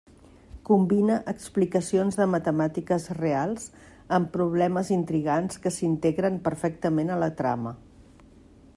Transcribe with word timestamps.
Combina 0.67 1.17
explicacions 1.33 2.17
de 2.21 2.27
matemàtiques 2.35 3.05
reals 3.19 3.67
amb 4.19 4.33
problemes 4.39 4.91
intrigants 4.99 5.63
que 5.67 5.77
s'integren 5.77 6.45
perfectament 6.49 7.17
a 7.17 7.21
la 7.27 7.33
trama. 7.43 7.77